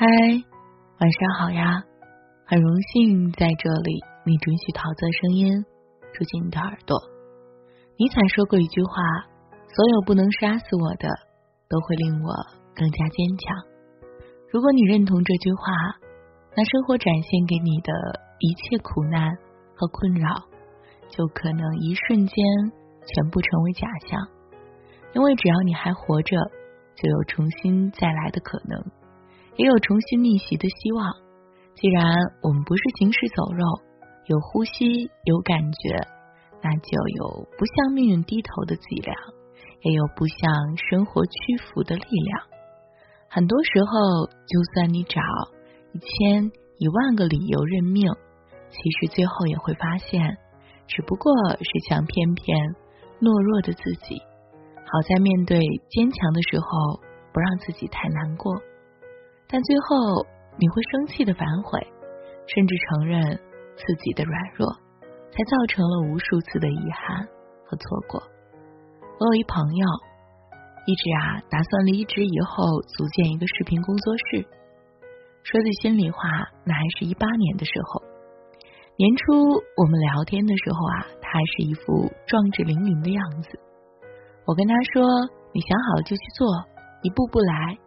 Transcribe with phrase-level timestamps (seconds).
[0.00, 0.06] 嗨，
[0.98, 1.84] 晚上好呀！
[2.46, 5.62] 很荣幸在这里，你准许桃子声音
[6.14, 6.96] 住进你的耳朵。
[7.98, 8.92] 尼采说过一句话
[9.68, 11.06] ：“所有不能杀死我的，
[11.68, 12.32] 都会令我
[12.74, 13.54] 更加坚强。”
[14.48, 15.64] 如果你认同这句话，
[16.56, 17.92] 那生活展现给你的
[18.38, 19.36] 一切苦难
[19.76, 20.32] 和困扰，
[21.10, 22.42] 就可能一瞬间
[23.04, 24.18] 全部成为假象。
[25.12, 26.38] 因为只要你还活着，
[26.96, 28.82] 就有重新再来的可能。
[29.60, 31.12] 也有重新逆袭的希望。
[31.74, 33.62] 既然我们不是行尸走肉，
[34.24, 36.00] 有呼吸，有感觉，
[36.62, 39.14] 那就有不向命运低头的脊梁，
[39.82, 42.40] 也有不向生活屈服的力量。
[43.28, 45.20] 很多时候，就算你找
[45.92, 48.10] 一千一万个理由认命，
[48.70, 50.38] 其实最后也会发现，
[50.86, 52.56] 只不过是想骗骗
[53.20, 54.22] 懦弱的自己。
[54.86, 56.98] 好在面对坚强的时候，
[57.30, 58.56] 不让自己太难过。
[59.50, 60.24] 但最后
[60.56, 61.80] 你会生气的反悔，
[62.46, 63.20] 甚至承认
[63.74, 64.70] 自己的软弱，
[65.32, 67.26] 才造成了无数次的遗憾
[67.66, 68.22] 和错过。
[69.18, 69.86] 我有一朋友，
[70.86, 72.64] 一直啊打算离职以后
[72.96, 74.46] 组建一个视频工作室。
[75.42, 76.20] 说句心里话，
[76.64, 78.02] 那还是一八年的时候。
[78.96, 79.32] 年初
[79.76, 83.58] 我们聊天的时候啊，他还是一副壮志凌云的样子。
[84.46, 85.02] 我跟他说
[85.52, 86.46] ：“你想好了就去做，
[87.02, 87.78] 一步步来。”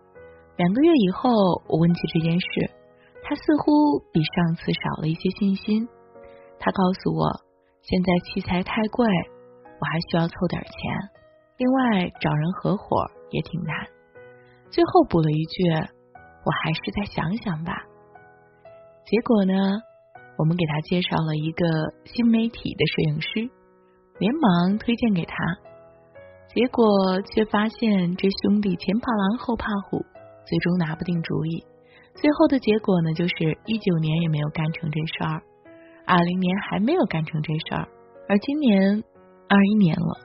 [0.56, 1.30] 两个月以后，
[1.68, 2.70] 我问起这件事，
[3.24, 5.88] 他似乎比上次少了一些信心。
[6.60, 7.42] 他告诉我，
[7.82, 10.72] 现在器材太贵，我还需要凑点钱。
[11.58, 12.86] 另外，找人合伙
[13.32, 13.76] 也挺难。
[14.70, 15.64] 最后补了一句
[16.46, 17.84] ：“我还是再想想吧。”
[19.06, 19.54] 结果呢，
[20.38, 21.66] 我们给他介绍了一个
[22.06, 23.50] 新媒体的摄影师，
[24.20, 25.36] 连忙推荐给他。
[26.54, 26.86] 结果
[27.24, 30.06] 却发现这兄弟前怕狼后怕虎。
[30.46, 31.66] 最终拿不定主意，
[32.16, 33.34] 最后的结果呢，就是
[33.66, 35.42] 一九年也没有干成这事儿，
[36.06, 37.88] 二零年还没有干成这事儿，
[38.28, 39.04] 而今年
[39.48, 40.20] 二一年了，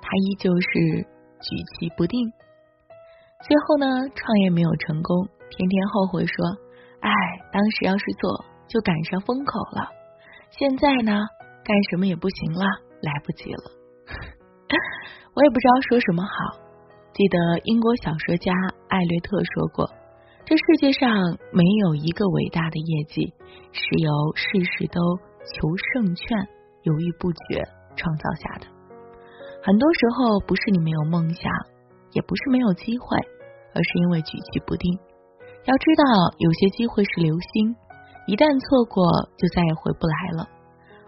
[0.00, 1.06] 他依旧是
[1.40, 2.32] 举棋不定。
[3.44, 6.34] 最后呢，创业没有成功，天天后悔说
[7.00, 7.10] ：“哎，
[7.52, 9.90] 当时要是做，就赶上风口了。
[10.50, 11.12] 现在呢，
[11.62, 12.64] 干什么也不行了，
[13.00, 13.70] 来不及了。
[15.34, 16.67] ”我也不知道说什么好。
[17.18, 18.52] 记得英国小说家
[18.86, 19.90] 艾略特说过
[20.46, 21.10] ：“这世界上
[21.50, 23.34] 没有一个伟大的业绩
[23.72, 25.02] 是由事事都
[25.42, 26.46] 求胜券、
[26.84, 28.68] 犹豫不决创造下的。
[29.64, 31.42] 很多时候不是你没有梦想，
[32.12, 33.18] 也不是没有机会，
[33.74, 34.96] 而是因为举棋不定。
[35.64, 36.04] 要知道，
[36.38, 37.74] 有些机会是流星，
[38.28, 39.02] 一旦错过
[39.36, 40.46] 就再也回不来了；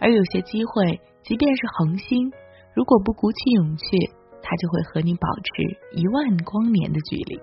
[0.01, 2.33] 而有些机会，即便是恒星，
[2.75, 3.87] 如果不鼓起勇气。”
[4.43, 5.63] 他就会和你保持
[5.93, 7.41] 一万光年的距离，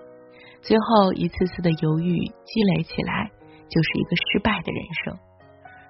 [0.60, 3.30] 最后一次次的犹豫积累起来，
[3.68, 5.16] 就是一个失败的人生。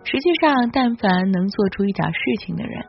[0.04, 2.84] 实际上，但凡能做出一点事情的人，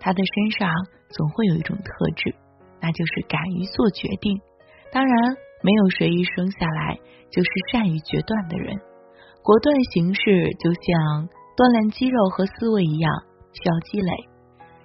[0.00, 0.72] 他的身上
[1.10, 2.34] 总会有一种特质，
[2.80, 4.40] 那就是敢于做决定。
[4.90, 6.98] 当然，没有谁一生下来
[7.30, 8.76] 就是善于决断的人，
[9.42, 10.20] 果断行事
[10.58, 13.12] 就像锻炼肌肉和思维一样，
[13.52, 14.12] 需要积累。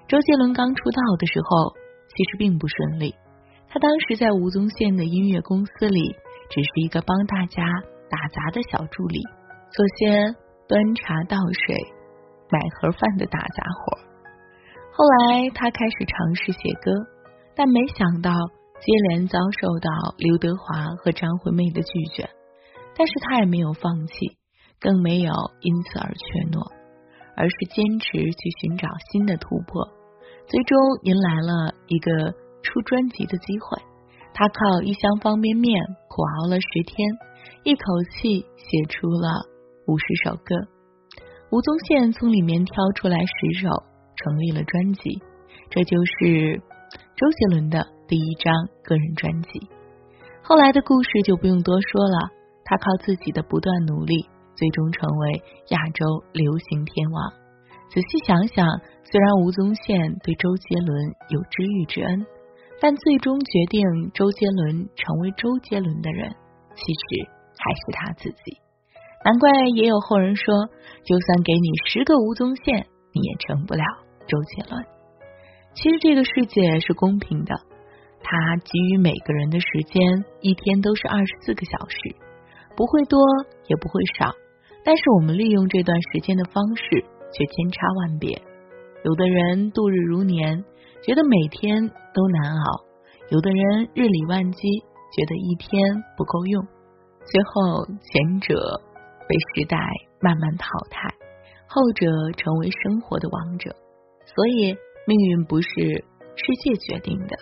[0.07, 1.82] 周杰伦刚出道的时候。
[2.16, 3.16] 其实并不顺利。
[3.69, 6.16] 他当时在吴宗宪的音乐公司里，
[6.50, 7.63] 只是一个帮大家
[8.09, 9.19] 打杂的小助理，
[9.72, 10.35] 做些
[10.68, 11.75] 端茶倒水、
[12.51, 13.97] 买盒饭的打杂活。
[14.91, 16.91] 后来他开始尝试写歌，
[17.56, 18.31] 但没想到
[18.80, 22.30] 接连遭受到刘德华和张惠妹的拒绝。
[22.95, 24.38] 但是他也没有放弃，
[24.80, 26.72] 更没有因此而怯懦，
[27.35, 29.90] 而是坚持去寻找新的突破。
[30.47, 32.31] 最终迎来了一个
[32.61, 33.81] 出专辑的机会，
[34.33, 37.09] 他靠一箱方便面苦熬了十天，
[37.63, 37.81] 一口
[38.11, 39.45] 气写出了
[39.87, 40.55] 五十首歌。
[41.49, 43.69] 吴宗宪从里面挑出来十首，
[44.15, 45.21] 成立了专辑，
[45.69, 46.61] 这就是
[47.15, 48.53] 周杰伦的第一张
[48.83, 49.67] 个人专辑。
[50.41, 52.29] 后来的故事就不用多说了，
[52.65, 57.43] 他靠自己的不断努力，最终成为亚洲流行天王。
[57.94, 58.66] 仔细想想，
[59.04, 62.25] 虽然吴宗宪对周杰伦有知遇之恩，
[62.81, 66.34] 但最终决定周杰伦成为周杰伦的人，
[66.74, 68.57] 其实还是他自己。
[69.24, 70.56] 难怪也有后人说，
[71.06, 73.84] 就算给你十个吴宗宪，你也成不了
[74.25, 74.84] 周杰伦。
[75.75, 77.54] 其实这个世界是公平的，
[78.24, 82.16] 他给予每个人的时间，一天都是二十四个小时，
[82.75, 83.22] 不会多
[83.68, 84.34] 也不会少，
[84.84, 87.06] 但是我们利用这段时间的方式。
[87.33, 88.41] 却千差万别，
[89.03, 90.63] 有的人度日如年，
[91.03, 92.85] 觉得每天都难熬；
[93.30, 94.80] 有的人日理万机，
[95.12, 95.81] 觉得一天
[96.15, 96.63] 不够用；
[97.25, 98.80] 最后前者
[99.27, 99.77] 被时代
[100.21, 101.09] 慢慢淘汰，
[101.68, 102.06] 后者
[102.38, 103.75] 成为生活的王者。
[104.25, 104.75] 所以，
[105.07, 105.69] 命运不是
[106.35, 107.35] 世界决定的，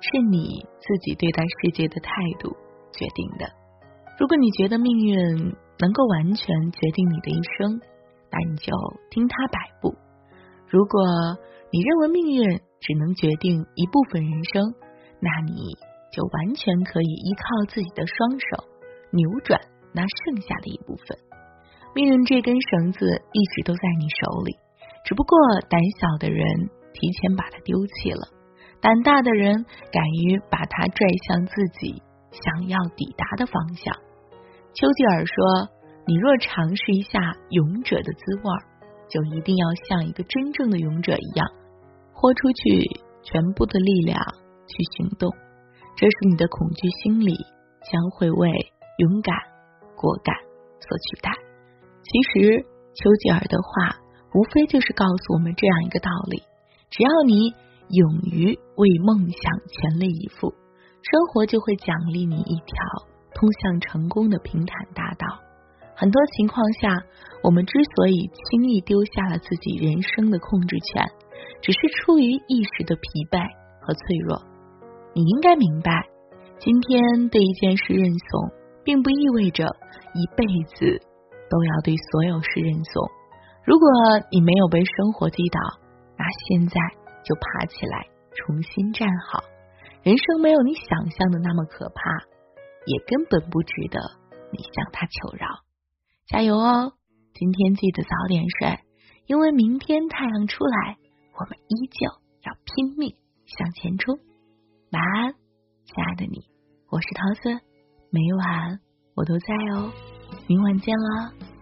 [0.00, 2.10] 是你自己对待世界的态
[2.40, 2.50] 度
[2.92, 3.46] 决定的。
[4.18, 5.16] 如果你觉得命运
[5.78, 7.80] 能够完全决定你的一生，
[8.34, 8.74] 那你就
[9.10, 9.94] 听他摆布；
[10.66, 10.98] 如果
[11.70, 12.42] 你认为命运
[12.80, 14.74] 只能决定一部分人生，
[15.20, 15.54] 那你
[16.10, 18.66] 就完全可以依靠自己的双手
[19.12, 19.60] 扭转
[19.94, 21.16] 那剩下的一部分。
[21.94, 24.58] 命运这根绳子一直都在你手里，
[25.04, 25.38] 只不过
[25.70, 26.42] 胆小的人
[26.92, 28.26] 提前把它丢弃了，
[28.80, 32.02] 胆大的人敢于把它拽向自己
[32.32, 33.94] 想要抵达的方向。
[34.74, 35.34] 丘吉尔说
[36.06, 37.18] ：“你若尝试一下
[37.48, 38.50] 勇者的滋味，
[39.08, 41.48] 就一定要像一个真正的勇者一样，
[42.12, 44.20] 豁出去全部的力量
[44.66, 45.30] 去行动。
[45.96, 47.34] 这时，你的恐惧心理
[47.90, 48.50] 将会为
[48.98, 49.34] 勇敢、
[49.96, 50.34] 果敢
[50.80, 51.30] 所取代。”
[52.04, 53.96] 其实，丘吉尔的话
[54.34, 56.42] 无非就是告诉我们这样一个道理：
[56.90, 57.54] 只要你
[57.88, 62.76] 勇于为梦想全力以赴，生活就会奖励你一条。
[63.34, 65.26] 通向成功的平坦大道。
[65.96, 66.90] 很多情况下，
[67.42, 71.04] 我们之所以轻易丢下了自己人生的控制权，
[71.62, 73.38] 只是出于一时的疲惫
[73.80, 74.42] 和脆弱。
[75.14, 75.90] 你应该明白，
[76.58, 78.50] 今天对一件事认怂，
[78.84, 79.64] 并不意味着
[80.14, 80.44] 一辈
[80.74, 81.00] 子
[81.48, 83.06] 都要对所有事认怂。
[83.64, 83.88] 如果
[84.30, 85.60] 你没有被生活击倒，
[86.18, 86.74] 那现在
[87.24, 89.44] 就爬起来，重新站好。
[90.02, 92.34] 人生没有你想象的那么可怕。
[92.86, 93.98] 也根本不值得
[94.52, 95.48] 你向他求饶，
[96.26, 96.94] 加油哦！
[97.34, 98.78] 今天记得早点睡，
[99.26, 100.96] 因为明天太阳出来，
[101.38, 102.08] 我们依旧
[102.44, 104.18] 要拼命向前冲。
[104.90, 105.34] 晚安，
[105.84, 106.48] 亲爱的你，
[106.88, 107.60] 我是桃子，
[108.08, 108.80] 每晚
[109.14, 109.92] 我都在哦，
[110.48, 111.53] 明晚见了。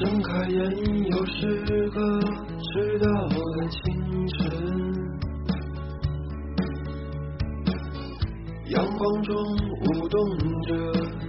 [0.00, 0.58] 睁开眼，
[1.10, 2.00] 又是个
[2.58, 3.78] 迟到的清
[4.28, 4.38] 晨。
[8.68, 10.18] 阳光中舞动
[10.62, 10.72] 着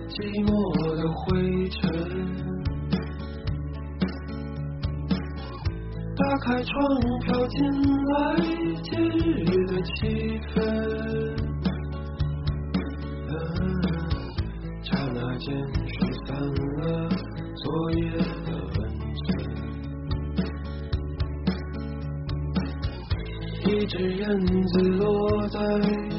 [0.08, 0.16] 寂
[0.48, 0.50] 寞
[0.96, 1.82] 的灰尘。
[6.16, 6.72] 打开窗，
[7.26, 7.60] 飘进
[8.08, 8.16] 来
[8.84, 10.56] 节日的气氛。
[14.82, 15.54] 刹那间
[15.88, 15.92] 驱
[16.26, 17.10] 散了
[17.58, 18.51] 昨夜。
[23.82, 24.30] 一只燕
[24.68, 25.60] 子落在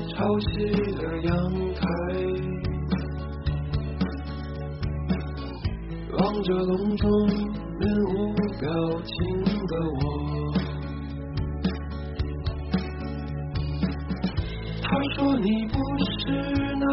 [0.09, 0.51] 潮汐
[0.97, 1.33] 的阳
[1.77, 1.81] 台，
[6.19, 7.09] 望着笼中
[7.79, 8.67] 面无表
[9.05, 9.15] 情
[9.69, 10.01] 的我。
[14.83, 15.79] 他说：“你不
[16.19, 16.21] 是
[16.81, 16.85] 那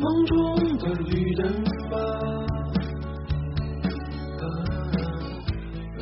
[0.00, 0.34] 梦中
[0.78, 1.40] 的旅人
[1.90, 1.92] 吗？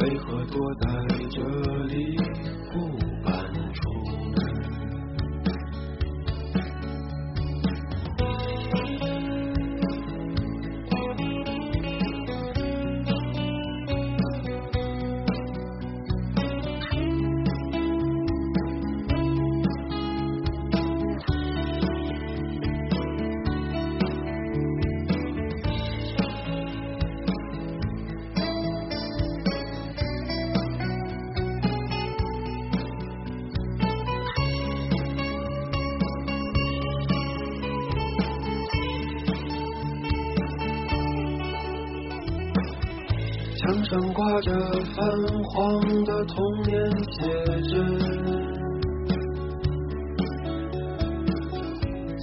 [0.01, 0.87] 为何躲在
[1.31, 1.37] 这
[1.87, 2.17] 里？”
[43.69, 44.51] 墙上挂着
[44.97, 45.05] 泛
[45.45, 46.73] 黄的童年
[47.13, 47.21] 写
[47.69, 47.77] 真，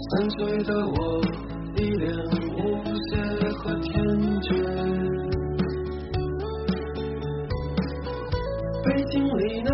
[0.10, 1.22] 三岁的我
[1.78, 2.12] 一脸
[2.58, 2.58] 无
[2.98, 3.12] 邪
[3.60, 3.94] 和天
[4.42, 4.50] 真。
[8.84, 9.70] 背景里呢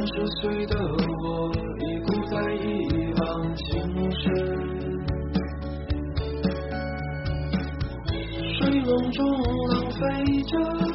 [0.00, 4.24] 三十岁的我已不再一往情深，
[8.54, 9.18] 睡梦中
[9.68, 10.00] 浪费
[10.44, 10.89] 着。